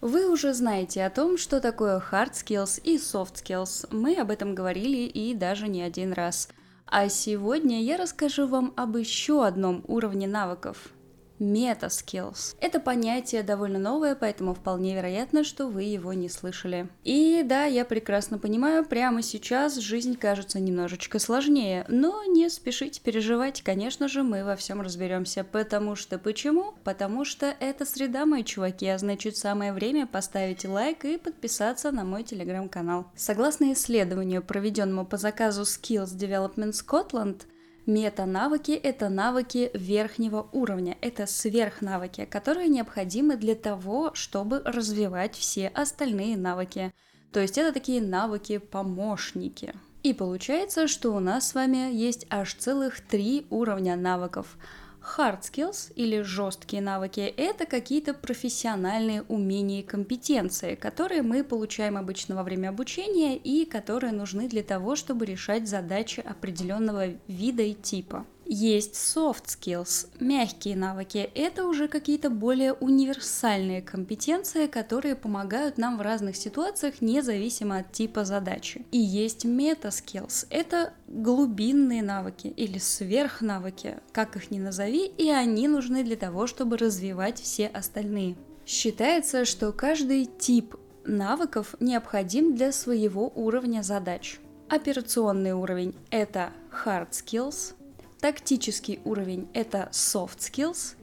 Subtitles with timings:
[0.00, 3.86] Вы уже знаете о том, что такое hard skills и soft skills.
[3.90, 6.48] Мы об этом говорили и даже не один раз.
[6.86, 10.90] А сегодня я расскажу вам об еще одном уровне навыков
[11.40, 12.56] Meta-skills.
[12.60, 16.88] Это понятие довольно новое, поэтому вполне вероятно, что вы его не слышали.
[17.02, 23.62] И да, я прекрасно понимаю, прямо сейчас жизнь кажется немножечко сложнее, но не спешите переживать,
[23.62, 25.42] конечно же, мы во всем разберемся.
[25.42, 26.74] Потому что почему?
[26.84, 32.04] Потому что это среда, мои чуваки, а значит самое время поставить лайк и подписаться на
[32.04, 33.06] мой телеграм-канал.
[33.16, 37.42] Согласно исследованию, проведенному по заказу Skills Development Scotland,
[37.90, 46.36] Мета-навыки– это навыки верхнего уровня, это сверхнавыки, которые необходимы для того, чтобы развивать все остальные
[46.36, 46.92] навыки.
[47.32, 49.74] То есть это такие навыки-помощники.
[50.04, 54.56] И получается, что у нас с вами есть аж целых три уровня навыков–
[55.00, 62.36] Hard skills или жесткие навыки– это какие-то профессиональные умения и компетенции, которые мы получаем обычно
[62.36, 68.26] во время обучения и которые нужны для того, чтобы решать задачи определенного вида и типа.
[68.52, 71.30] Есть soft skills, мягкие навыки.
[71.36, 78.24] Это уже какие-то более универсальные компетенции, которые помогают нам в разных ситуациях, независимо от типа
[78.24, 78.84] задачи.
[78.90, 80.48] И есть meta skills.
[80.50, 86.76] Это глубинные навыки или сверхнавыки, как их ни назови, и они нужны для того, чтобы
[86.76, 88.34] развивать все остальные.
[88.66, 94.40] Считается, что каждый тип навыков необходим для своего уровня задач.
[94.68, 96.50] Операционный уровень– это
[96.84, 97.74] hard skills–
[98.20, 100.94] Тактический уровень– это soft skills,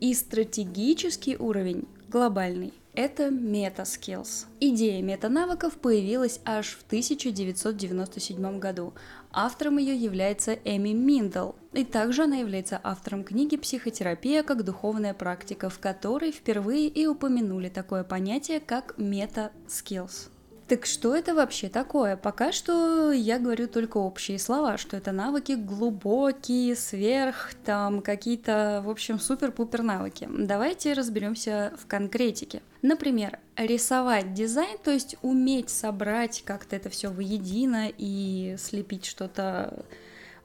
[0.00, 4.44] и стратегический уровень, глобальный, это meta skills.
[4.60, 8.92] Идея мета-навыков появилась аж в 1997 году.
[9.30, 15.70] Автором ее является Эми Миндл, и также она является автором книги «Психотерапия как духовная практика»,
[15.70, 20.31] в которой впервые и упомянули такое понятие, как мета-skills.
[20.72, 22.16] Так что это вообще такое?
[22.16, 28.88] Пока что я говорю только общие слова, что это навыки глубокие, сверх, там какие-то, в
[28.88, 30.26] общем, супер-пупер навыки.
[30.34, 32.62] Давайте разберемся в конкретике.
[32.80, 39.84] Например, рисовать дизайн, то есть уметь собрать как-то это все воедино и слепить что-то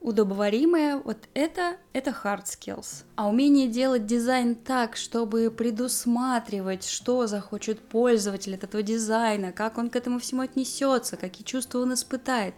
[0.01, 3.03] удобоваримое, вот это, это hard skills.
[3.15, 9.89] А умение делать дизайн так, чтобы предусматривать, что захочет пользователь от этого дизайна, как он
[9.89, 12.53] к этому всему отнесется, какие чувства он испытает,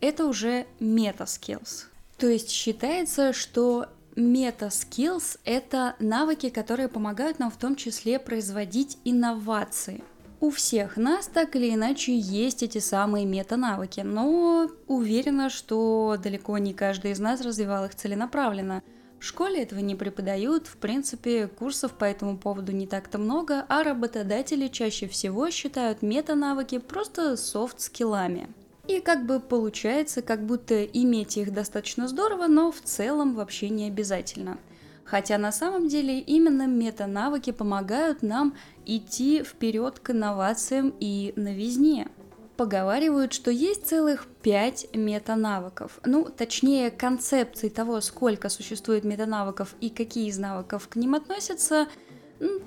[0.00, 1.86] это уже meta skills.
[2.18, 8.98] То есть считается, что Meta skills— это навыки, которые помогают нам в том числе производить
[9.04, 10.04] инновации.
[10.42, 16.74] У всех нас так или иначе есть эти самые мета-навыки, но уверена, что далеко не
[16.74, 18.82] каждый из нас развивал их целенаправленно.
[19.20, 23.84] В школе этого не преподают, в принципе, курсов по этому поводу не так-то много, а
[23.84, 28.48] работодатели чаще всего считают мета-навыки просто софт-скиллами.
[28.88, 33.86] И как бы получается, как будто иметь их достаточно здорово, но в целом вообще не
[33.86, 34.58] обязательно–
[35.04, 42.08] Хотя на самом деле именно мета-навыки помогают нам идти вперед к инновациям и новизне.
[42.56, 45.98] Поговаривают, что есть целых пять мета-навыков.
[46.04, 51.88] Ну, точнее, концепции того, сколько существует мета-навыков и какие из навыков к ним относятся,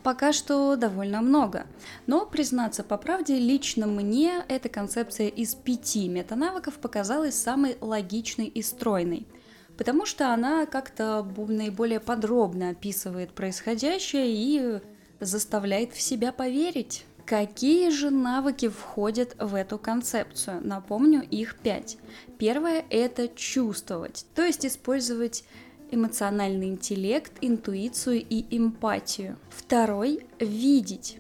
[0.03, 1.67] пока что довольно много.
[2.07, 8.61] Но, признаться по правде, лично мне эта концепция из пяти мета-навыков показалась самой логичной и
[8.61, 9.27] стройной
[9.77, 14.79] потому что она как-то наиболее подробно описывает происходящее и
[15.19, 17.05] заставляет в себя поверить.
[17.25, 20.61] Какие же навыки входят в эту концепцию?
[20.63, 21.97] Напомню, их пять.
[22.37, 25.43] Первое– это чувствовать, то есть использовать
[25.89, 29.37] эмоциональный интеллект, интуицию и эмпатию.
[29.49, 31.17] Второй– видеть,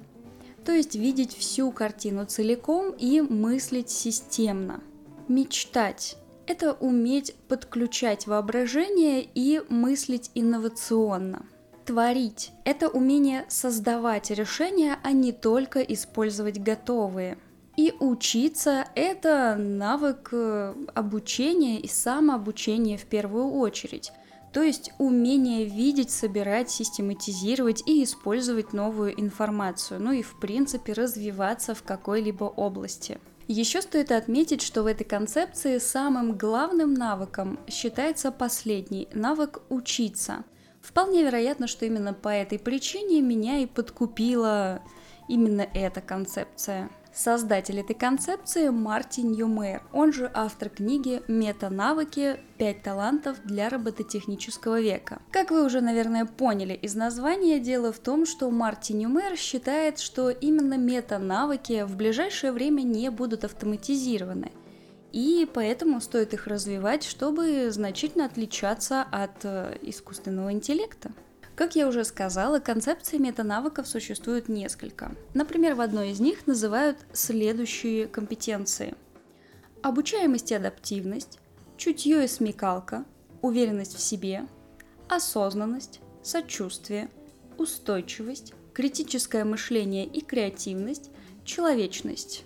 [0.63, 4.81] то есть видеть всю картину целиком и мыслить системно.
[5.27, 6.17] Мечтать,
[6.47, 11.45] это уметь подключать воображение и мыслить инновационно.
[11.85, 17.37] Творить– это умение создавать решения, а не только использовать готовые.
[17.77, 24.11] И учиться– это навык э, обучения и самообучения в первую очередь.
[24.51, 31.75] То есть умение видеть, собирать, систематизировать и использовать новую информацию, ну и в принципе развиваться
[31.75, 33.19] в какой-либо области.
[33.47, 40.45] Еще стоит отметить, что в этой концепции самым главным навыком считается последний– навык учиться.
[40.81, 44.81] Вполне вероятно, что именно по этой причине меня и подкупила
[45.27, 46.89] именно эта концепция.
[47.15, 52.41] Создатель этой концепции Мартин Юмейр, он же автор книги «Мета-навыки.
[52.57, 55.21] Пять талантов для робототехнического века».
[55.31, 60.29] Как вы уже, наверное, поняли из названия, дело в том, что Мартин Юмейр считает, что
[60.29, 64.51] именно мета-навыки в ближайшее время не будут автоматизированы–
[65.15, 71.13] и поэтому стоит их развивать, чтобы значительно отличаться от э, искусственного интеллекта.
[71.55, 75.15] Как я уже сказала, концепций метанавыков существует несколько.
[75.33, 78.93] Например, в одной из них называют следующие компетенции.
[79.81, 81.39] Обучаемость и адаптивность,
[81.77, 83.05] чутье и смекалка,
[83.41, 84.47] уверенность в себе,
[85.07, 87.09] осознанность, сочувствие,
[87.57, 91.09] устойчивость, критическое мышление и креативность,
[91.45, 92.43] человечность.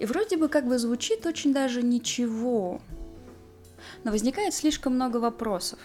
[0.00, 2.80] И вроде бы как бы звучит очень даже ничего.
[4.02, 5.78] Но возникает слишком много вопросов.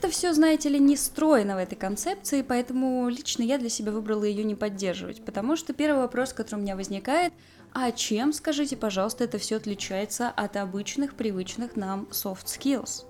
[0.00, 4.24] Как-то все, знаете ли, не стройно в этой концепции, поэтому лично я для себя выбрала
[4.24, 5.22] ее не поддерживать.
[5.22, 7.34] Потому что первый вопрос, который у меня возникает,
[7.74, 13.04] а чем, скажите, пожалуйста, это все отличается от обычных, привычных нам soft skills?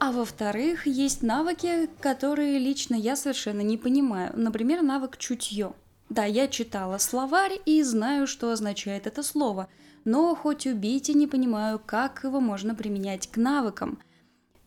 [0.00, 4.32] А во-вторых, есть навыки, которые лично я совершенно не понимаю.
[4.34, 5.72] Например, навык чутье.
[6.08, 9.68] Да, я читала словарь и знаю, что означает это слово,
[10.04, 14.00] но хоть убейте, не понимаю, как его можно применять к навыкам.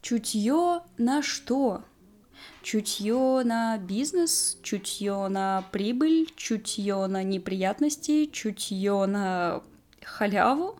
[0.05, 1.83] Чутье на что?
[2.61, 9.63] Чутье на бизнес, чутье на прибыль, чутье на неприятности, чутье на
[10.03, 10.77] халяву?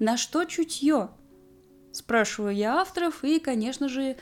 [0.00, 1.10] На что чутье?
[1.92, 4.16] Спрашиваю я авторов и, конечно же,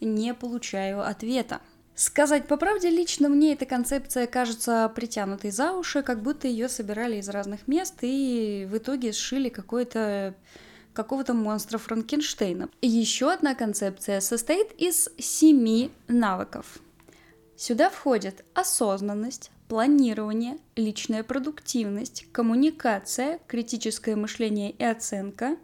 [0.00, 1.60] не получаю ответа.
[1.94, 7.16] Сказать по правде, лично мне эта концепция кажется притянутой за уши, как будто ее собирали
[7.16, 10.34] из разных мест и в итоге сшили какой-то
[10.92, 12.68] какого-то монстра Франкенштейна.
[12.82, 16.78] Еще одна концепция состоит из семи навыков.
[17.56, 25.56] Сюда входят осознанность, планирование, личная продуктивность, коммуникация, критическое мышление и оценка,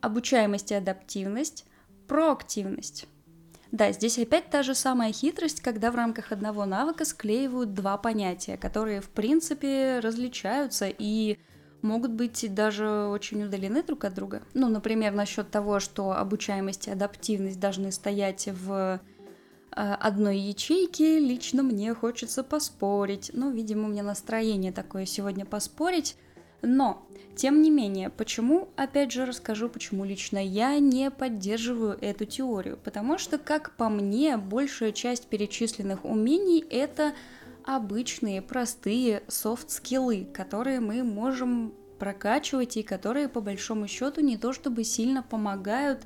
[0.00, 1.64] обучаемость и адаптивность,
[2.08, 3.06] проактивность.
[3.70, 8.58] Да, здесь опять та же самая хитрость, когда в рамках одного навыка склеивают два понятия,
[8.58, 11.38] которые в принципе различаются и
[11.82, 14.42] могут быть даже очень удалены друг от друга.
[14.54, 18.98] Ну, например, насчет того, что обучаемость и адаптивность должны стоять в э,
[19.70, 23.30] одной ячейке, лично мне хочется поспорить.
[23.34, 26.16] Ну, видимо, у меня настроение такое сегодня поспорить.
[26.62, 32.78] Но, тем не менее, почему, опять же расскажу, почему лично я не поддерживаю эту теорию.
[32.82, 37.14] Потому что, как по мне, большая часть перечисленных умений это
[37.64, 44.84] обычные, простые софт-скиллы, которые мы можем прокачивать и которые, по большому счету, не то чтобы
[44.84, 46.04] сильно помогают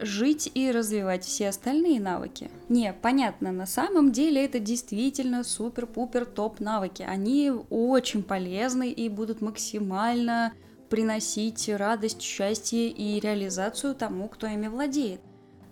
[0.00, 2.50] жить и развивать все остальные навыки.
[2.68, 7.02] Не, понятно, на самом деле это действительно супер-пупер топ навыки.
[7.02, 10.52] Они очень полезны и будут максимально
[10.88, 15.20] приносить радость, счастье и реализацию тому, кто ими владеет.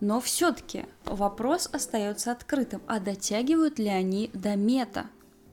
[0.00, 5.06] Но все-таки вопрос остается открытым, а дотягивают ли они до мета?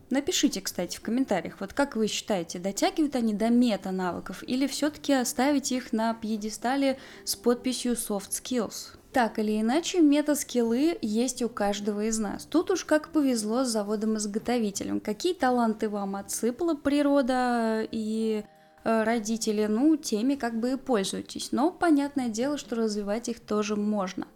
[0.10, 5.72] Напишите, кстати, в комментариях, вот как вы считаете, дотягивают они до мета-навыков или все-таки оставить
[5.72, 8.96] их на пьедестале с подписью soft skills?
[9.12, 12.46] Так или иначе, мета-скиллы есть у каждого из нас.
[12.46, 15.00] Тут уж как повезло с заводом-изготовителем.
[15.00, 18.44] Какие таланты вам отсыпала природа и
[18.84, 21.52] э, родители, ну, теми как бы и пользуйтесь.
[21.52, 24.28] Но понятное дело, что развивать их тоже можно.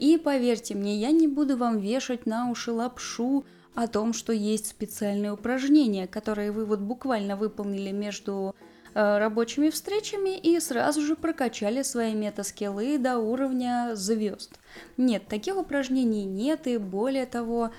[0.00, 3.44] И поверьте мне, я не буду вам вешать на уши лапшу,
[3.74, 8.54] о том, что есть специальные упражнения, которые вы вот буквально выполнили между
[8.94, 14.58] э, рабочими встречами и сразу же прокачали свои метаскиллы до уровня звезд.
[14.96, 17.70] Нет, таких упражнений нет, и более того,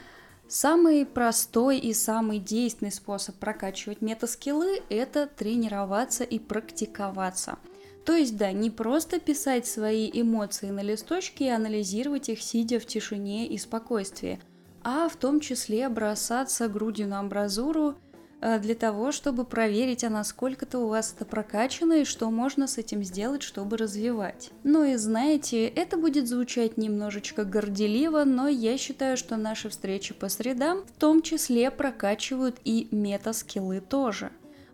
[0.47, 7.57] самый простой и самый действенный способ прокачивать метаскиллы– это тренироваться и практиковаться.
[8.05, 12.85] То есть, да, не просто писать свои эмоции на листочке и анализировать их, сидя в
[12.85, 14.39] тишине и спокойствии–
[14.83, 17.95] а в том числе бросаться грудью на амбразуру
[18.41, 22.77] э, для того, чтобы проверить, а насколько-то у вас это прокачано и что можно с
[22.77, 24.51] этим сделать, чтобы развивать.
[24.63, 30.29] Ну и знаете, это будет звучать немножечко горделиво, но я считаю, что наши встречи по
[30.29, 34.31] средам в том числе прокачивают и мета-скиллы тоже.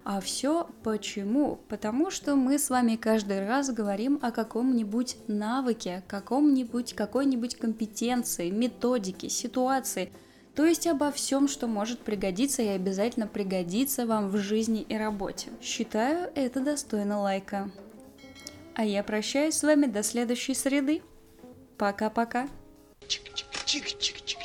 [0.10, 1.60] А все почему?
[1.68, 9.28] Потому что мы с вами каждый раз говорим о каком-нибудь навыке, каком-нибудь, какой-нибудь компетенции, методике,
[9.28, 10.14] ситуации,
[10.56, 15.50] то есть обо всем, что может пригодиться и обязательно пригодится вам в жизни и работе.
[15.62, 17.70] Считаю, это достойно лайка.
[18.76, 21.02] А я прощаюсь с вами до следующей среды.
[21.78, 22.48] Пока-пока.
[23.10, 24.37] Чик-чик-чик-чик-чик.